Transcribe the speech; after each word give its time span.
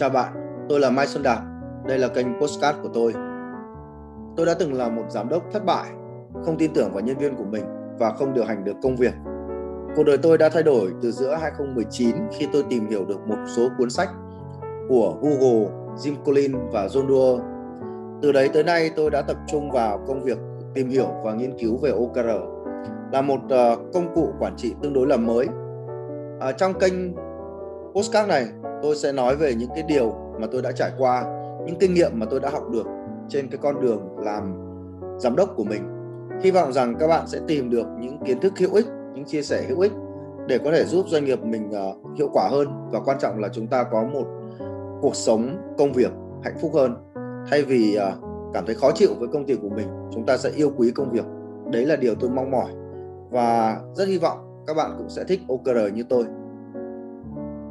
Chào 0.00 0.10
bạn, 0.10 0.32
tôi 0.68 0.80
là 0.80 0.90
Mai 0.90 1.06
Xuân 1.06 1.22
Đạt. 1.22 1.38
Đây 1.88 1.98
là 1.98 2.08
kênh 2.08 2.26
Postcard 2.40 2.78
của 2.82 2.88
tôi. 2.94 3.14
Tôi 4.36 4.46
đã 4.46 4.54
từng 4.58 4.74
là 4.74 4.88
một 4.88 5.02
giám 5.08 5.28
đốc 5.28 5.42
thất 5.52 5.64
bại, 5.64 5.90
không 6.44 6.56
tin 6.58 6.72
tưởng 6.74 6.92
vào 6.92 7.00
nhân 7.00 7.16
viên 7.16 7.36
của 7.36 7.44
mình 7.44 7.64
và 7.98 8.10
không 8.10 8.34
điều 8.34 8.44
hành 8.44 8.64
được 8.64 8.76
công 8.82 8.96
việc. 8.96 9.14
Cuộc 9.96 10.04
đời 10.04 10.18
tôi 10.18 10.38
đã 10.38 10.48
thay 10.48 10.62
đổi 10.62 10.92
từ 11.02 11.12
giữa 11.12 11.34
2019 11.34 12.16
khi 12.32 12.46
tôi 12.52 12.64
tìm 12.70 12.88
hiểu 12.88 13.04
được 13.04 13.20
một 13.26 13.36
số 13.56 13.68
cuốn 13.78 13.90
sách 13.90 14.08
của 14.88 15.14
Google, 15.22 15.68
Jim 15.96 16.14
Collins 16.24 16.56
và 16.72 16.86
John 16.86 17.08
Doerr. 17.08 17.42
Từ 18.22 18.32
đấy 18.32 18.50
tới 18.52 18.64
nay 18.64 18.90
tôi 18.96 19.10
đã 19.10 19.22
tập 19.22 19.36
trung 19.48 19.70
vào 19.70 20.04
công 20.06 20.22
việc 20.22 20.38
tìm 20.74 20.88
hiểu 20.88 21.08
và 21.24 21.32
nghiên 21.32 21.58
cứu 21.58 21.76
về 21.76 21.90
OKR 21.90 22.28
là 23.12 23.22
một 23.22 23.40
ờ, 23.48 23.76
công 23.92 24.14
cụ 24.14 24.32
quản 24.38 24.56
trị 24.56 24.74
tương 24.82 24.92
đối 24.92 25.06
là 25.06 25.16
mới. 25.16 25.46
À, 26.40 26.52
trong 26.52 26.78
kênh 26.78 26.94
postcard 27.94 28.28
này 28.28 28.46
tôi 28.82 28.96
sẽ 28.96 29.12
nói 29.12 29.36
về 29.36 29.54
những 29.54 29.70
cái 29.74 29.82
điều 29.82 30.14
mà 30.40 30.46
tôi 30.52 30.62
đã 30.62 30.72
trải 30.72 30.90
qua, 30.98 31.24
những 31.66 31.76
kinh 31.80 31.94
nghiệm 31.94 32.10
mà 32.14 32.26
tôi 32.30 32.40
đã 32.40 32.50
học 32.50 32.70
được 32.70 32.86
trên 33.28 33.48
cái 33.50 33.58
con 33.62 33.80
đường 33.80 34.18
làm 34.18 34.54
giám 35.18 35.36
đốc 35.36 35.56
của 35.56 35.64
mình. 35.64 35.82
Hy 36.42 36.50
vọng 36.50 36.72
rằng 36.72 36.94
các 37.00 37.06
bạn 37.06 37.26
sẽ 37.26 37.38
tìm 37.48 37.70
được 37.70 37.86
những 37.98 38.18
kiến 38.24 38.40
thức 38.40 38.52
hữu 38.58 38.74
ích, 38.74 38.86
những 39.14 39.24
chia 39.24 39.42
sẻ 39.42 39.64
hữu 39.68 39.80
ích 39.80 39.92
để 40.46 40.58
có 40.58 40.70
thể 40.70 40.84
giúp 40.84 41.06
doanh 41.08 41.24
nghiệp 41.24 41.44
mình 41.44 41.70
uh, 41.70 42.18
hiệu 42.18 42.28
quả 42.32 42.48
hơn. 42.50 42.68
Và 42.92 43.00
quan 43.00 43.18
trọng 43.20 43.38
là 43.38 43.48
chúng 43.52 43.66
ta 43.66 43.84
có 43.84 44.04
một 44.04 44.24
cuộc 45.02 45.16
sống 45.16 45.56
công 45.78 45.92
việc 45.92 46.12
hạnh 46.42 46.56
phúc 46.60 46.70
hơn. 46.74 46.96
Thay 47.50 47.62
vì 47.62 47.98
uh, 47.98 48.24
cảm 48.54 48.66
thấy 48.66 48.74
khó 48.74 48.90
chịu 48.94 49.10
với 49.18 49.28
công 49.28 49.46
việc 49.46 49.58
của 49.62 49.68
mình 49.68 49.88
chúng 50.12 50.26
ta 50.26 50.36
sẽ 50.36 50.50
yêu 50.50 50.72
quý 50.76 50.90
công 50.90 51.10
việc. 51.10 51.24
Đấy 51.72 51.86
là 51.86 51.96
điều 51.96 52.14
tôi 52.14 52.30
mong 52.30 52.50
mỏi. 52.50 52.70
Và 53.30 53.80
rất 53.94 54.08
hy 54.08 54.18
vọng 54.18 54.64
các 54.66 54.74
bạn 54.76 54.94
cũng 54.98 55.08
sẽ 55.08 55.24
thích 55.24 55.40
OKR 55.48 55.94
như 55.94 56.04
tôi. 56.08 56.24